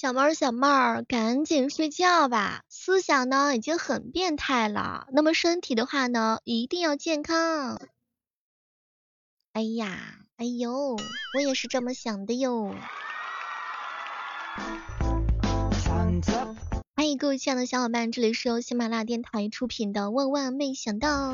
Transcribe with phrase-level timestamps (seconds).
[0.00, 7.78] 小猫儿，小妹儿，赶紧睡觉吧，思想呢已经很变态了，那么身体的话呢，一定要健康。
[9.52, 10.96] 哎呀，哎呦，
[11.34, 12.74] 我也是这么想的哟。
[16.96, 21.32] 欢迎各位亲爱的小伙伴，这里是由喜马拉雅电台出品的《万万没想到》。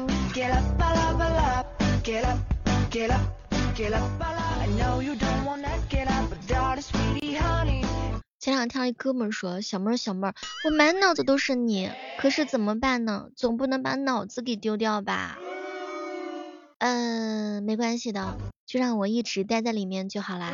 [8.46, 10.34] 前两天一哥们说，小妹儿小妹儿，
[10.64, 13.26] 我满脑子都是你，可是怎么办呢？
[13.34, 15.36] 总不能把脑子给丢掉吧？
[16.78, 20.52] 嗯，没关系的，就让我一直待在里面就好啦。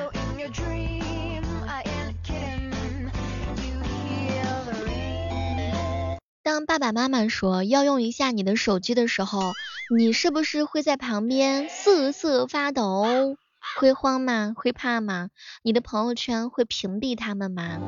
[6.43, 9.53] 当爸爸妈妈说要用一下你的手机的时候，
[9.95, 13.37] 你是不是会在旁边瑟瑟发抖？
[13.75, 14.53] 会慌吗？
[14.55, 15.29] 会怕吗？
[15.63, 17.79] 你的朋友圈会屏蔽他们吗？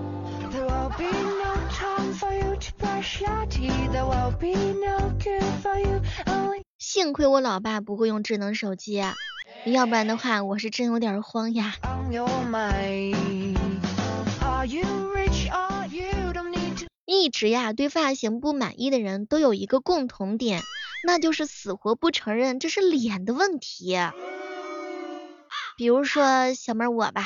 [6.79, 9.03] 幸亏我老爸不会用智能手机，
[9.73, 11.75] 要不然的话，我是真有点慌呀。
[17.07, 20.63] 一直呀对发型不满意的人都有一个共同点，
[21.07, 23.97] 那就是死活不承认这是脸的问题。
[25.77, 27.25] 比如说小妹我吧，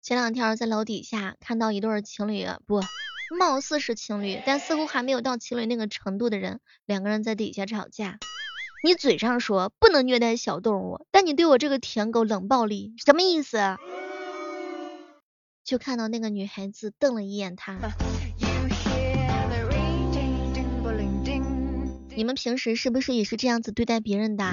[0.00, 2.80] 前两天在楼底下看到一对情侣，不，
[3.36, 8.18] 貌似是情侣，但似乎还没有到情侣那个程度的人，两个人在底下吵架。
[8.84, 13.58] 你嘴上说不能虐待小动物，但你对我这个舔狗冷暴力，什么意思？
[15.64, 17.78] 就看到那个女孩子瞪了一眼他。
[22.16, 24.44] 你们平时是不是也是这样子对待别人的？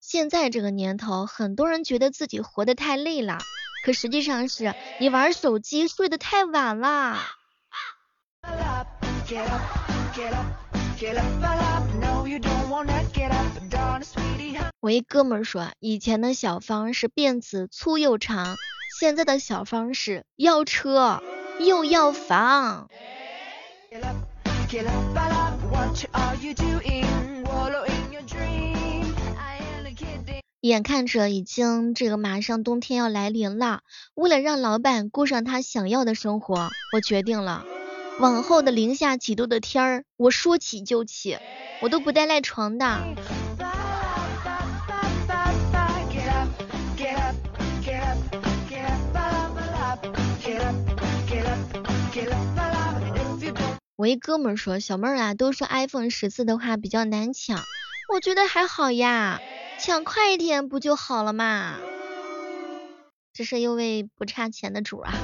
[0.00, 3.38] 现在这个年头，很多人觉得自己活得太累了，
[3.84, 7.18] 可实际上是你玩手机睡得太晚了。
[14.80, 18.56] 我一哥们说，以前的小芳是辫子粗又长，
[19.00, 21.22] 现在的小芳是要车
[21.58, 22.88] 又要房。
[30.60, 33.82] 眼看着已经这个马上冬天要来临了，
[34.14, 37.64] 为了让老板过上他想要的生活，我决定了，
[38.18, 41.38] 往后的零下几度的天儿，我说起就起，
[41.82, 43.43] 我都不带赖床的。
[54.04, 57.58] 我一哥们说，小妹儿啊，都说 iPhone 十四的话比较难抢，
[58.12, 59.40] 我觉得还好呀，
[59.80, 61.78] 抢快一点不就好了嘛。
[63.32, 65.14] 这是一位不差钱的主啊。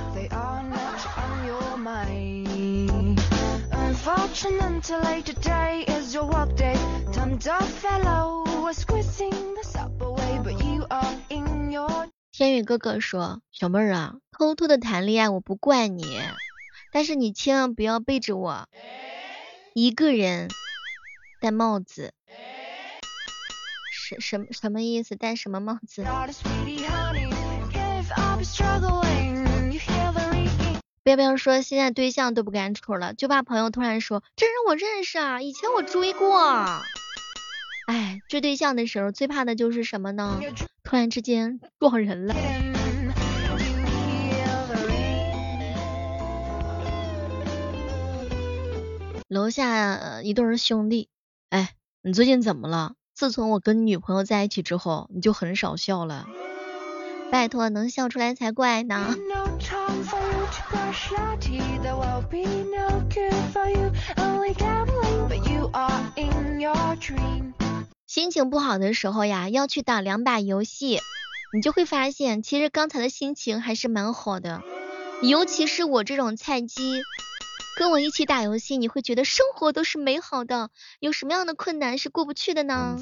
[12.32, 16.18] 天宇哥哥说，小妹儿啊，偷偷的谈恋爱我不怪你。
[16.92, 18.68] 但是你千万不要背着我
[19.74, 20.48] 一个人
[21.40, 22.12] 戴帽子，
[23.92, 25.14] 什什什么意思？
[25.16, 26.04] 戴什么帽子？
[31.02, 36.82] 不要不要说现在对象都不敢处了，就怕朋友突然说这人我认识啊，以前我追过。
[37.86, 40.40] 哎，追对象的时候最怕的就是什么呢？
[40.82, 42.34] 突然之间撞人了。
[49.30, 51.08] 楼下一对兄弟，
[51.50, 52.94] 哎，你最近怎么了？
[53.14, 56.26] 自从我跟你女朋友在一起之后，你就很少笑了。
[57.30, 59.14] 拜托，能笑出来才怪呢。
[68.08, 70.98] 心情不好的时候呀，要去打两把游戏，
[71.54, 74.60] 你就会发现，其实刚才的心情还是蛮好的。
[75.22, 77.00] 尤其是我这种菜鸡。
[77.80, 80.68] 跟我一起打游戏，你会觉得生活都是美好的。
[80.98, 82.98] 有什么样的困难是过不去的呢？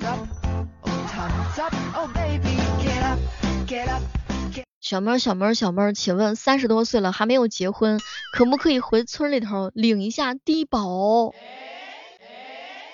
[4.81, 7.99] 小妹儿，小妹儿，小妹儿，请问三十多岁了还没有结婚，
[8.33, 11.35] 可不可以回村里头领一下低保？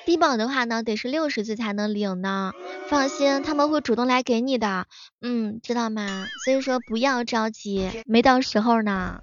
[0.07, 2.53] 低保的话呢，得是六十岁才能领呢。
[2.89, 4.87] 放心，他们会主动来给你的。
[5.21, 6.25] 嗯，知道吗？
[6.47, 9.21] 所以说不要着急，没到时候呢。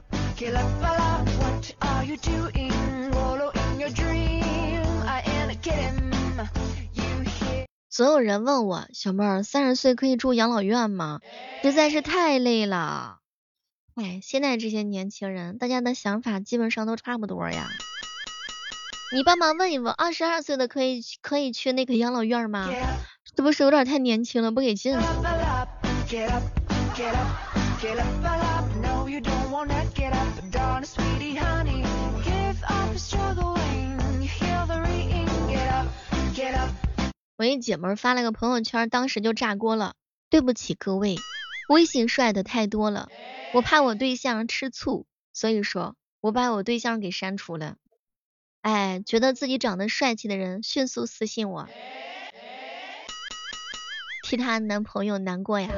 [7.89, 11.19] 所有人问我，小妹儿三十岁可以住养老院吗？
[11.61, 13.19] 实在是太累了。
[13.95, 17.67] 哎，现在这些年轻人，大家的想法基本上都差不多呀。
[19.13, 22.69] 你帮忙问一问，二十二岁的可以可以去那个养老院吗？
[23.35, 24.97] 是不是有点太年轻了，不给进？
[37.37, 39.95] 我一姐们发了个朋友圈，当时就炸锅了。
[40.29, 41.17] 对不起各位，
[41.69, 43.09] 微信帅的太多了，
[43.53, 47.75] 我怕我对象吃醋，所以说我把我对象给删除了。
[48.61, 51.67] 哎，觉得自己长得帅气的人迅速私信我，
[54.23, 55.69] 替她男朋友难过呀。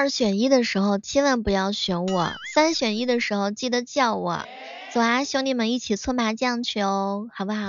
[0.00, 4.46] 二选一的时候千万不要选我，三选一的时候记得叫我。
[4.94, 7.68] 走啊，兄弟们一起搓麻将去哦，好不好？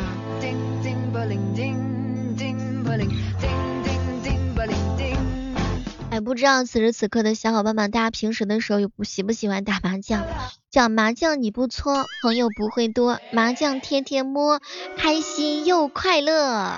[6.10, 10.26] 哎，不知道此时此刻的小伙伴们，大家平时的时候有不喜不喜欢打麻将？
[10.70, 14.62] 讲麻将你不搓，朋友不会多，麻将天天摸，
[14.96, 16.78] 开心又快乐。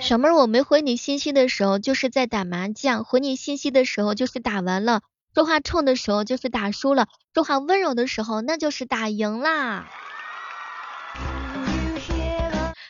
[0.00, 5.00] 小妹儿，我没回你信息的时候就是在打麻将，回你信息的时候就是打完了，
[5.34, 9.86] 说话冲的时候就是打输了，说话温柔的时候那就是打赢啦。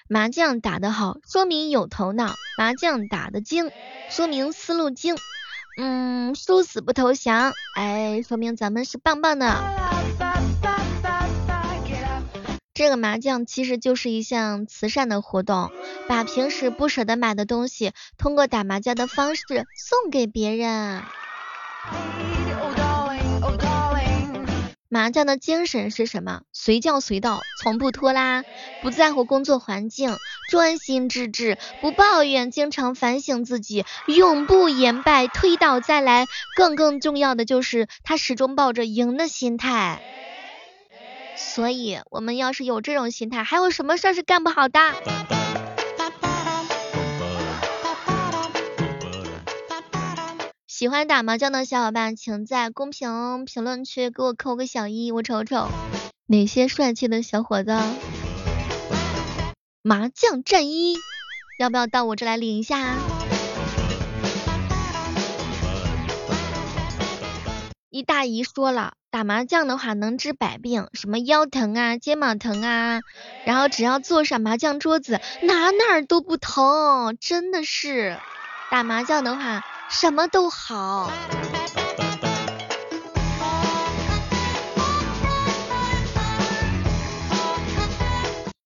[0.08, 3.70] 麻将打得好，说明有头脑；麻将打得精，
[4.08, 5.16] 说明思路精。
[5.78, 9.85] 嗯，输死不投降，哎，说明咱们是棒棒的。
[12.76, 15.70] 这个麻将其实就是一项慈善的活动，
[16.08, 19.42] 把平时不舍得买的东西，通过打麻将的方式
[19.74, 21.02] 送给别人。
[24.90, 26.42] 麻将的精神是什么？
[26.52, 28.44] 随叫随到，从不拖拉，
[28.82, 30.14] 不在乎工作环境，
[30.50, 36.26] 专心致志，不抱怨，经常反省自己，永不言败，推倒再来。
[36.54, 40.02] 更更重要的就是他始终抱着赢的心态。
[41.36, 44.80] 所以，我们要是有这种心态，还有什么事儿是干不好的？
[50.66, 55.68] 喜欢打麻将的小伙伴，请在公屏评论区给我扣个小一，我瞅瞅
[56.26, 57.74] 哪些帅气的小伙子。
[59.82, 60.96] 麻将战衣，
[61.58, 62.96] 要不要到我这来领一下？
[67.88, 73.00] 一大姨说了，打麻将的话能治百病，什么腰疼啊、肩膀疼啊，
[73.46, 78.18] 然后只要坐上麻将桌子，哪哪都不疼，真的是
[78.70, 79.64] 打麻将的话。
[79.88, 81.10] 什么都好。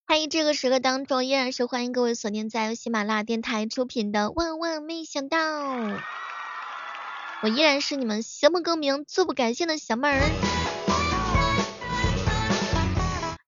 [0.09, 5.39] 欢迎这个时刻当中依然是欢迎各位锁定在由喜马拉雅电台出品的《万万没想到》，
[7.43, 10.21] 我依然是你们行不更名，坐不改姓的小妹儿。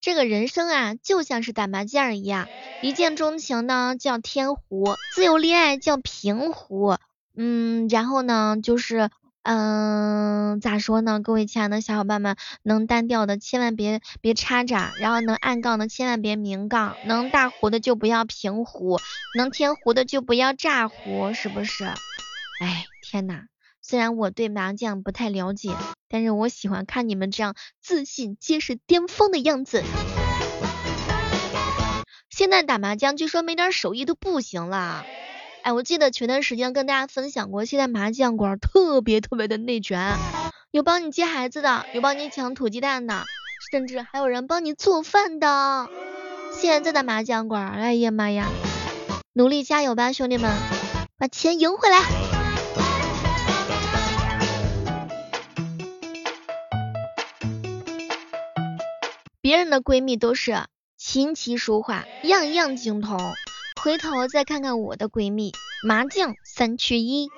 [0.00, 2.48] 这个人生啊，就像是打麻将一样，
[2.80, 6.96] 一见钟情呢叫天胡，自由恋爱叫平胡。
[7.36, 9.10] 嗯，然后呢，就是，
[9.42, 11.20] 嗯，咋说呢？
[11.20, 18.98] 各位亲爱的小伙伴们，能单调的千万别别插闸，然后能暗杠的千万别明杠，能大胡的就不要平胡，
[19.36, 21.84] 能天胡的就不要炸胡，是不是？
[22.60, 23.44] 哎，天呐，
[23.82, 25.74] 虽然我对麻将不太了解，
[26.08, 29.82] 但是我喜欢看你们这样自信、结实、巅峰的样子。
[32.30, 35.04] 现在打麻将，据说没点手艺都不行了。
[35.62, 40.16] 哎，我记得前段时间跟大家分享过，现在麻将馆特别特别的内卷，
[40.70, 43.24] 有帮你接孩子的，有帮你抢土鸡蛋的，
[43.70, 45.88] 甚至还有人帮你做饭的。
[46.54, 48.48] 现在的麻将馆，哎呀妈呀，
[49.34, 50.50] 努力加油吧，兄弟们，
[51.18, 52.21] 把钱赢回来。
[59.62, 60.64] 人的闺蜜都是
[60.96, 63.16] 琴棋书画样样精通。
[63.80, 65.52] 回头再看看我的闺蜜，
[65.86, 67.30] 麻将三缺一，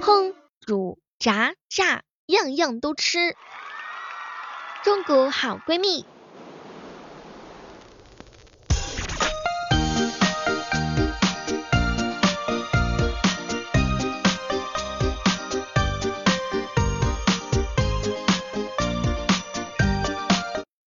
[0.00, 3.36] 烹煮炸炸样样都吃，
[4.82, 6.06] 中国好闺蜜。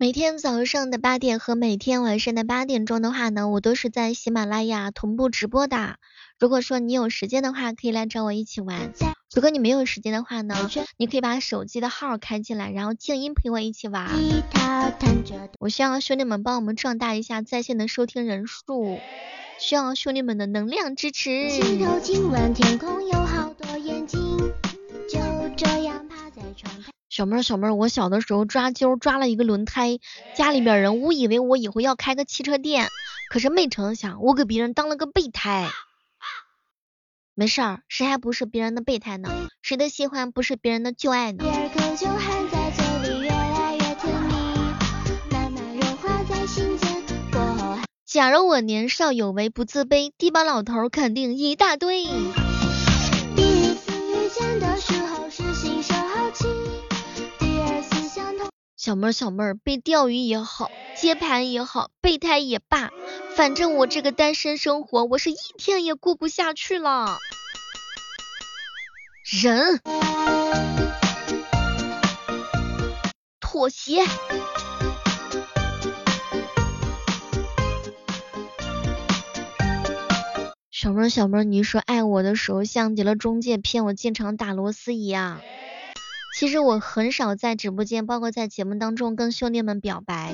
[0.09, 5.97] 每天早上的八点和每天晚上的八点钟的话呢，我都是在喜马拉雅同步直播的。
[6.39, 8.91] 如果说你有时间的话，可以来找我一起玩。
[9.31, 10.55] 如果你没有时间的话呢，
[10.97, 14.09] 你可以把手机的号开进来，然后静音陪我一起玩。
[15.59, 18.97] 我需要兄弟们帮我们壮大一下在线的收听人数，
[19.59, 21.51] 需要兄弟们的能量支持。
[27.19, 29.99] 小妹儿，小妹儿，我小的时候抓阄抓了一个轮胎，
[30.37, 32.87] 家里边人误以为我以后要开个汽车店，
[33.29, 35.69] 可是没成想我给别人当了个备胎。
[37.35, 39.29] 没事儿，谁还不是别人的备胎呢？
[39.61, 41.43] 谁的喜欢不是别人的旧爱呢？
[48.05, 52.05] 假如我年少有为不自卑，低保老头肯定一大堆。
[58.89, 62.89] 小妹儿，小妹儿，被钓鱼也好，接盘也好，备胎也罢。
[63.35, 67.19] 反正我这个单身生活，我是一天也过不下去了。
[69.43, 69.79] 人，
[73.39, 74.03] 妥协。
[80.71, 85.41] 小妹儿，小妹儿，你说爱我的时候像极了中介骗我进场打螺丝一样。
[86.39, 90.33] 其实我很少在直播间，包括在节目当中跟兄弟们表白。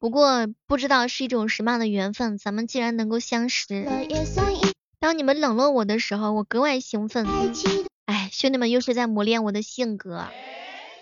[0.00, 3.86] 不过不知道是一种什么样的缘分，咱们既然能够相识。
[4.98, 7.26] 当你们冷落我的时候，我格外兴奋。
[8.06, 10.24] 哎，兄弟们又是在磨练我的性格。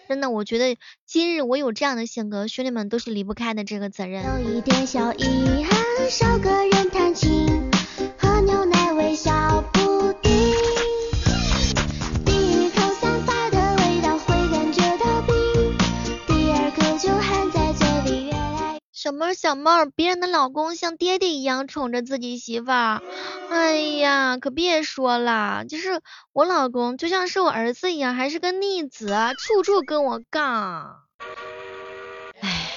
[0.09, 0.77] 真的，我觉得
[1.07, 4.25] 今日我有这样的性格，兄弟们都是离不开的这个责任。
[4.43, 7.44] 有一点小遗憾，少个人弹琴，
[19.05, 23.03] 小妹儿，小妹儿，别人的老公像爹爹一样宠着自己媳妇儿，
[23.51, 26.01] 哎呀，可别说了，就是
[26.33, 31.03] 我老公就像是我儿子一样，还是个逆子，处处跟我杠。
[32.41, 32.71] 哎，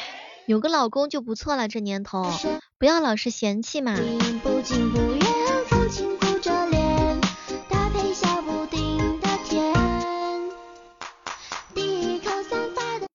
[0.45, 2.29] 有个老公就不错了，这年头，
[2.77, 3.95] 不要老是嫌弃嘛。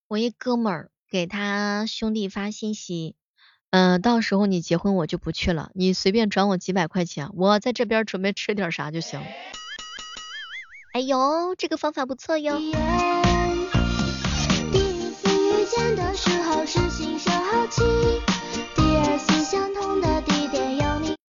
[0.08, 0.88] 我一哥们儿。
[1.12, 3.16] 给他兄弟发信息，
[3.68, 9.20] 嗯，到时候你结婚我就不去了，你随便转我几百块钱，我在这边准备吃点啥就行。
[10.94, 12.58] 哎呦，这个方法不错哟。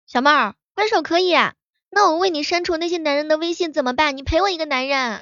[0.09, 1.33] 小妹儿，分手可以，
[1.91, 4.17] 那我为你删除那些男人的微信怎么办？
[4.17, 5.21] 你陪我一个男人。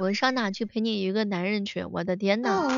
[0.00, 1.82] 我上哪去陪你一个男人去？
[1.82, 2.68] 我的天呐！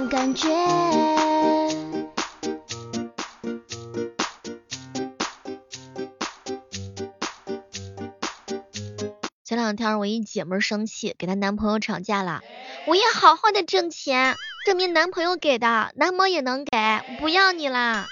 [9.45, 12.41] 前两天我一姐们生气，给她男朋友吵架了。
[12.87, 14.35] 我也好好的挣钱，
[14.65, 16.71] 证明男朋友给的，男模也能给，
[17.19, 18.07] 不要你啦！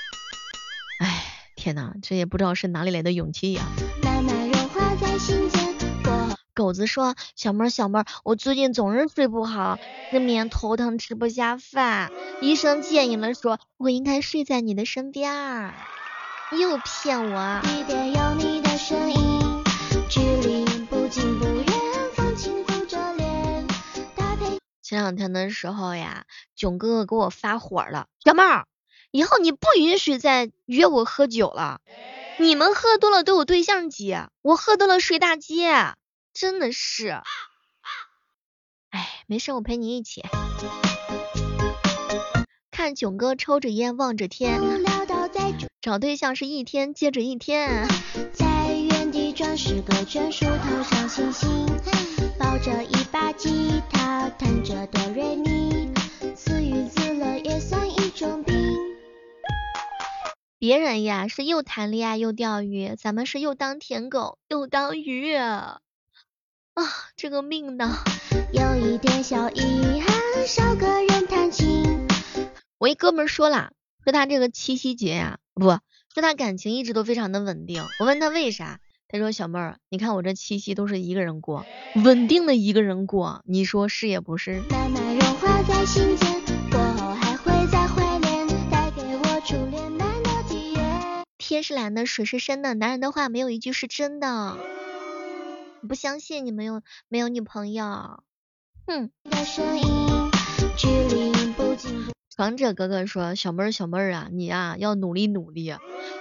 [1.00, 1.24] 哎，
[1.56, 3.62] 天呐，这也不知道是哪里来的勇气呀！
[6.58, 9.78] 狗子说：“小妹儿，小妹儿，我最近总是睡不好，
[10.10, 12.10] 失眠、头疼、吃不下饭。
[12.40, 15.72] 医生建议了，说我应该睡在你的身边。
[16.58, 17.60] 又骗我。”
[24.82, 26.24] 前两天的时候呀，
[26.56, 28.66] 囧哥哥给我发火了，小妹儿，
[29.12, 31.80] 以后你不允许再约我喝酒了。
[32.40, 35.94] 你们喝多了都有对象接，我喝多了睡大街。
[36.38, 37.08] 真的是，
[38.90, 40.22] 哎，没事，我陪你一起。
[42.70, 44.60] 看囧哥抽着烟望着天，
[45.80, 47.88] 找对象是一天接着一天。
[48.32, 51.66] 在原地转十个圈，数头上星星，
[52.38, 55.92] 抱着一把吉他，弹着哆瑞咪，
[56.36, 58.54] 自娱自乐也算一种病。
[60.60, 65.34] 别人呀是又谈恋爱又钓鱼，咱们是又当舔狗又当鱼。
[65.34, 65.80] 啊，
[67.16, 67.98] 这个命呢，
[68.52, 72.06] 有一点小遗憾，少个人弹琴。
[72.78, 73.72] 我一哥们说啦，
[74.04, 75.64] 说他这个七夕节呀，不，
[76.14, 77.84] 说他感情一直都非常的稳定。
[78.00, 81.66] 我问他为啥，他说小妹儿，你看我这七夕都是一个人过，
[82.04, 84.62] 稳定的一个人过，你说是也不是？
[84.70, 91.24] 慢慢融化在心间，过后还会再怀念，带给我初恋般的体验。
[91.36, 94.56] 天是蓝的，水是深的，男人的话没有一句是真的。
[95.86, 98.22] 不相信你没有没有女朋友，
[98.86, 99.10] 哼。
[102.30, 105.74] 闯者哥哥说：“小妹儿，小妹儿啊，你呀要努力努力。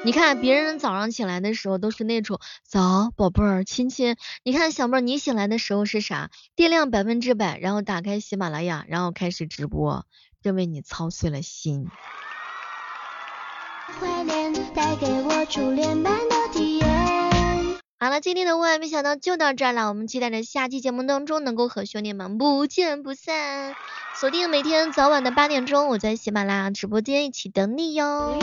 [0.04, 6.32] 你看别人早上起来的时候都是那种早宝贝儿亲亲，你看小妹儿你醒来的时候是啥？
[6.56, 10.08] 电量百分之百，然后打开喜马拉雅，然后开始直播，
[10.42, 11.88] 这为你操碎了心。”
[18.00, 23.74] 好了，今天的万万没想到就到这儿了，我们期待着下期节目当中能够和兄弟们不见不散。
[24.14, 28.38] 锁定每天早晚的八点钟，我在喜马拉雅直播间一起等你哟。